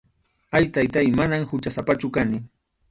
Ay, 0.59 0.69
Taytáy, 0.77 1.11
manam 1.21 1.45
huchasapachu 1.53 2.09
kani. 2.19 2.43